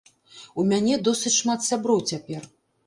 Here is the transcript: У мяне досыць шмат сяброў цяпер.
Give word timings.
У 0.63 0.65
мяне 0.71 0.95
досыць 1.09 1.35
шмат 1.41 1.59
сяброў 1.69 2.05
цяпер. 2.15 2.55